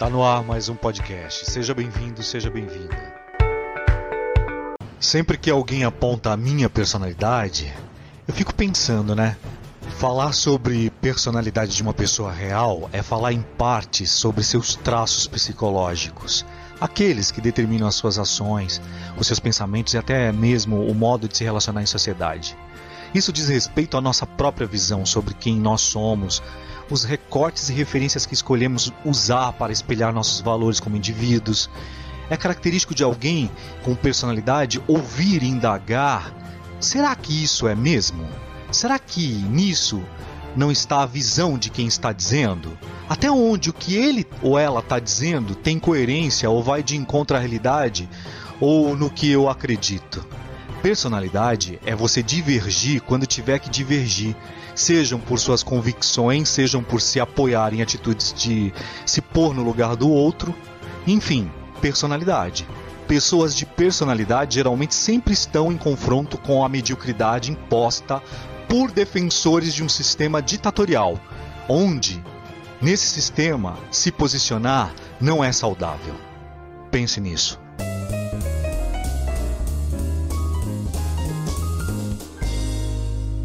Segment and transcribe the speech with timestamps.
[0.00, 1.44] Tá no ar mais um podcast.
[1.50, 3.14] Seja bem-vindo, seja bem-vinda.
[4.98, 7.70] Sempre que alguém aponta a minha personalidade,
[8.26, 9.36] eu fico pensando, né?
[9.98, 16.46] Falar sobre personalidade de uma pessoa real é falar em parte sobre seus traços psicológicos,
[16.80, 18.80] aqueles que determinam as suas ações,
[19.18, 22.56] os seus pensamentos e até mesmo o modo de se relacionar em sociedade.
[23.12, 26.40] Isso diz respeito à nossa própria visão sobre quem nós somos,
[26.88, 31.68] os recortes e referências que escolhemos usar para espelhar nossos valores como indivíduos.
[32.28, 33.50] É característico de alguém
[33.82, 36.32] com personalidade ouvir e indagar:
[36.78, 38.24] será que isso é mesmo?
[38.70, 40.00] Será que nisso
[40.54, 42.78] não está a visão de quem está dizendo?
[43.08, 47.36] Até onde o que ele ou ela está dizendo tem coerência ou vai de encontro
[47.36, 48.08] à realidade
[48.60, 50.24] ou no que eu acredito?
[50.82, 54.34] Personalidade é você divergir quando tiver que divergir,
[54.74, 58.72] sejam por suas convicções, sejam por se apoiar em atitudes de
[59.04, 60.54] se pôr no lugar do outro.
[61.06, 62.66] Enfim, personalidade.
[63.06, 68.22] Pessoas de personalidade geralmente sempre estão em confronto com a mediocridade imposta
[68.68, 71.20] por defensores de um sistema ditatorial,
[71.68, 72.22] onde,
[72.80, 76.14] nesse sistema, se posicionar não é saudável.
[76.90, 77.60] Pense nisso.